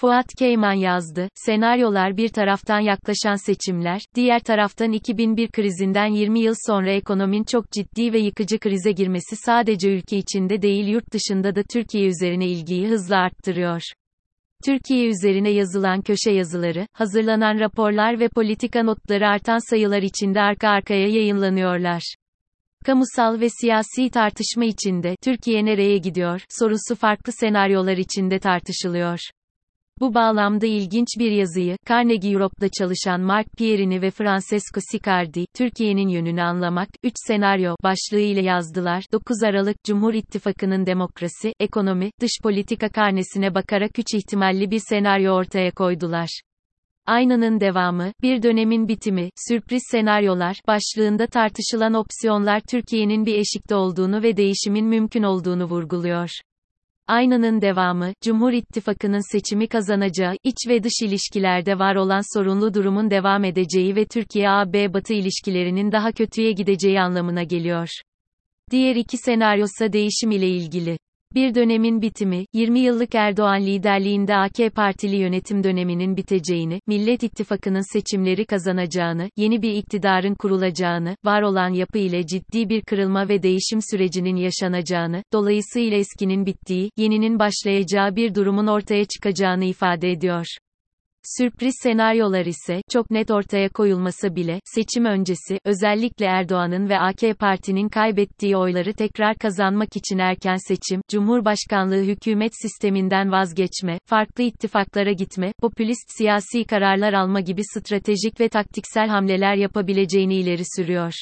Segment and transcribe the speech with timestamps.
[0.00, 6.90] Fuat Keyman yazdı, senaryolar bir taraftan yaklaşan seçimler, diğer taraftan 2001 krizinden 20 yıl sonra
[6.90, 12.08] ekonomin çok ciddi ve yıkıcı krize girmesi sadece ülke içinde değil yurt dışında da Türkiye
[12.08, 13.82] üzerine ilgiyi hızla arttırıyor.
[14.64, 21.08] Türkiye üzerine yazılan köşe yazıları, hazırlanan raporlar ve politika notları artan sayılar içinde arka arkaya
[21.08, 22.14] yayınlanıyorlar.
[22.84, 29.18] Kamusal ve siyasi tartışma içinde Türkiye nereye gidiyor sorusu farklı senaryolar içinde tartışılıyor.
[30.00, 36.42] Bu bağlamda ilginç bir yazıyı, Carnegie Europe'da çalışan Mark Pierini ve Francesco Sicardi, Türkiye'nin yönünü
[36.42, 39.04] anlamak, 3 senaryo, başlığı ile yazdılar.
[39.12, 45.70] 9 Aralık, Cumhur İttifakı'nın demokrasi, ekonomi, dış politika karnesine bakarak 3 ihtimalli bir senaryo ortaya
[45.70, 46.40] koydular.
[47.06, 54.36] Aynanın devamı, bir dönemin bitimi, sürpriz senaryolar, başlığında tartışılan opsiyonlar Türkiye'nin bir eşikte olduğunu ve
[54.36, 56.30] değişimin mümkün olduğunu vurguluyor.
[57.08, 63.44] Aynanın devamı, Cumhur İttifakı'nın seçimi kazanacağı, iç ve dış ilişkilerde var olan sorunlu durumun devam
[63.44, 67.88] edeceği ve Türkiye-AB-Batı ilişkilerinin daha kötüye gideceği anlamına geliyor.
[68.70, 70.98] Diğer iki senaryosa değişim ile ilgili.
[71.34, 78.46] Bir dönemin bitimi, 20 yıllık Erdoğan liderliğinde AK Partili yönetim döneminin biteceğini, Millet İttifakı'nın seçimleri
[78.46, 84.36] kazanacağını, yeni bir iktidarın kurulacağını, var olan yapı ile ciddi bir kırılma ve değişim sürecinin
[84.36, 90.46] yaşanacağını, dolayısıyla eskinin bittiği, yeninin başlayacağı bir durumun ortaya çıkacağını ifade ediyor.
[91.36, 97.88] Sürpriz senaryolar ise, çok net ortaya koyulmasa bile, seçim öncesi, özellikle Erdoğan'ın ve AK Parti'nin
[97.88, 106.16] kaybettiği oyları tekrar kazanmak için erken seçim, Cumhurbaşkanlığı hükümet sisteminden vazgeçme, farklı ittifaklara gitme, popülist
[106.18, 111.12] siyasi kararlar alma gibi stratejik ve taktiksel hamleler yapabileceğini ileri sürüyor.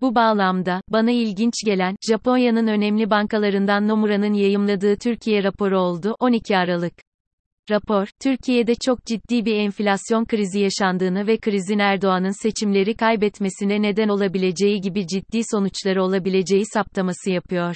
[0.00, 6.94] Bu bağlamda, bana ilginç gelen, Japonya'nın önemli bankalarından Nomura'nın yayımladığı Türkiye raporu oldu, 12 Aralık.
[7.70, 14.80] Rapor, Türkiye'de çok ciddi bir enflasyon krizi yaşandığını ve krizin Erdoğan'ın seçimleri kaybetmesine neden olabileceği
[14.80, 17.74] gibi ciddi sonuçları olabileceği saptaması yapıyor.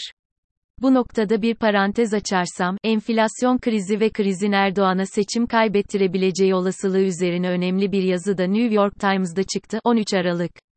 [0.83, 7.93] Bu noktada bir parantez açarsam, enflasyon krizi ve krizin Erdoğan'a seçim kaybettirebileceği olasılığı üzerine önemli
[7.93, 10.68] bir yazı da New York Times'da çıktı, 13 Aralık.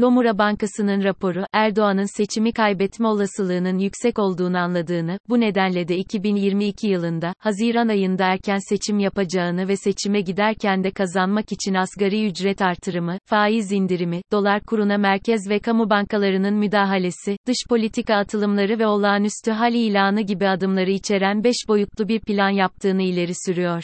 [0.00, 7.34] Nomura Bankası'nın raporu, Erdoğan'ın seçimi kaybetme olasılığının yüksek olduğunu anladığını, bu nedenle de 2022 yılında,
[7.38, 13.72] Haziran ayında erken seçim yapacağını ve seçime giderken de kazanmak için asgari ücret artırımı, faiz
[13.72, 20.20] indirimi, dolar kuruna merkez ve kamu bankalarının müdahalesi, dış politika atılımları ve olağanüstü hal ilanı
[20.20, 23.82] gibi adımları içeren 5 boyutlu bir plan yaptığını ileri sürüyor.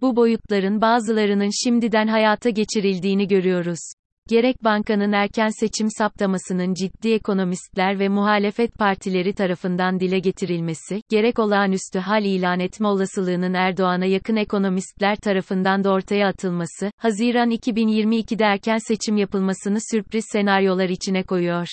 [0.00, 3.92] Bu boyutların bazılarının şimdiden hayata geçirildiğini görüyoruz.
[4.28, 11.98] Gerek bankanın erken seçim saptamasının ciddi ekonomistler ve muhalefet partileri tarafından dile getirilmesi, gerek olağanüstü
[11.98, 19.16] hal ilan etme olasılığının Erdoğan'a yakın ekonomistler tarafından da ortaya atılması, Haziran 2022'de erken seçim
[19.16, 21.68] yapılmasını sürpriz senaryolar içine koyuyor.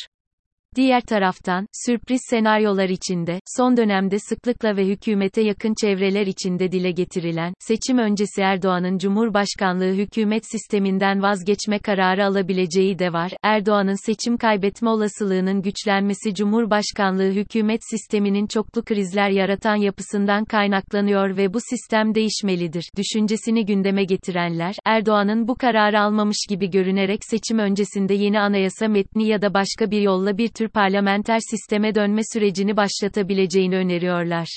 [0.75, 7.53] Diğer taraftan, sürpriz senaryolar içinde, son dönemde sıklıkla ve hükümete yakın çevreler içinde dile getirilen,
[7.59, 13.31] seçim öncesi Erdoğan'ın Cumhurbaşkanlığı hükümet sisteminden vazgeçme kararı alabileceği de var.
[13.43, 21.59] Erdoğan'ın seçim kaybetme olasılığının güçlenmesi Cumhurbaşkanlığı hükümet sisteminin çoklu krizler yaratan yapısından kaynaklanıyor ve bu
[21.69, 22.89] sistem değişmelidir.
[22.97, 29.41] Düşüncesini gündeme getirenler, Erdoğan'ın bu kararı almamış gibi görünerek seçim öncesinde yeni anayasa metni ya
[29.41, 34.47] da başka bir yolla bir tür tür parlamenter sisteme dönme sürecini başlatabileceğini öneriyorlar.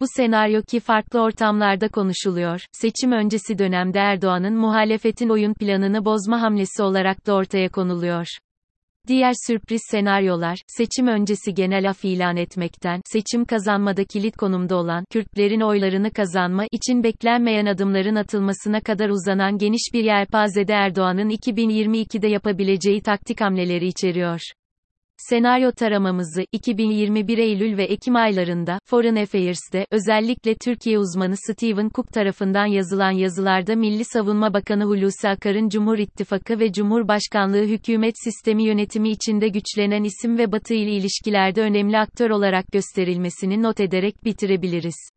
[0.00, 6.82] Bu senaryo ki farklı ortamlarda konuşuluyor, seçim öncesi dönemde Erdoğan'ın muhalefetin oyun planını bozma hamlesi
[6.82, 8.26] olarak da ortaya konuluyor.
[9.08, 15.60] Diğer sürpriz senaryolar, seçim öncesi genel af ilan etmekten, seçim kazanmada kilit konumda olan, Kürtlerin
[15.60, 23.40] oylarını kazanma için beklenmeyen adımların atılmasına kadar uzanan geniş bir yelpazede Erdoğan'ın 2022'de yapabileceği taktik
[23.40, 24.40] hamleleri içeriyor.
[25.16, 32.66] Senaryo taramamızı, 2021 Eylül ve Ekim aylarında, Foreign Affairs'te, özellikle Türkiye uzmanı Stephen Cook tarafından
[32.66, 39.48] yazılan yazılarda Milli Savunma Bakanı Hulusi Akar'ın Cumhur İttifakı ve Cumhurbaşkanlığı hükümet sistemi yönetimi içinde
[39.48, 45.10] güçlenen isim ve Batı ile ilişkilerde önemli aktör olarak gösterilmesini not ederek bitirebiliriz.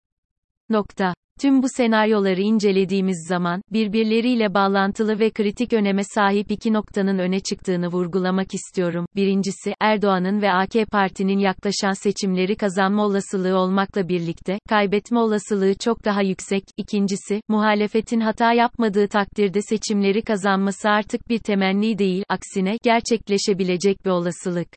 [0.70, 1.14] Nokta.
[1.42, 7.88] Tüm bu senaryoları incelediğimiz zaman, birbirleriyle bağlantılı ve kritik öneme sahip iki noktanın öne çıktığını
[7.88, 9.06] vurgulamak istiyorum.
[9.16, 16.22] Birincisi, Erdoğan'ın ve AK Parti'nin yaklaşan seçimleri kazanma olasılığı olmakla birlikte, kaybetme olasılığı çok daha
[16.22, 16.64] yüksek.
[16.78, 24.68] İkincisi, muhalefetin hata yapmadığı takdirde seçimleri kazanması artık bir temenni değil, aksine, gerçekleşebilecek bir olasılık.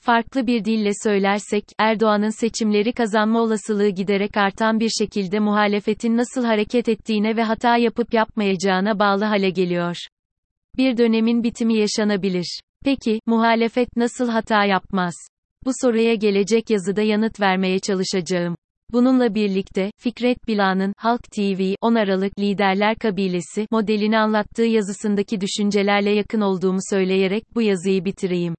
[0.00, 6.88] Farklı bir dille söylersek, Erdoğan'ın seçimleri kazanma olasılığı giderek artan bir şekilde muhalefetin nasıl hareket
[6.88, 9.96] ettiğine ve hata yapıp yapmayacağına bağlı hale geliyor.
[10.76, 12.60] Bir dönemin bitimi yaşanabilir.
[12.84, 15.14] Peki, muhalefet nasıl hata yapmaz?
[15.64, 18.56] Bu soruya gelecek yazıda yanıt vermeye çalışacağım.
[18.92, 26.40] Bununla birlikte, Fikret Bila'nın, Halk TV, 10 Aralık Liderler Kabilesi, modelini anlattığı yazısındaki düşüncelerle yakın
[26.40, 28.54] olduğumu söyleyerek bu yazıyı bitireyim.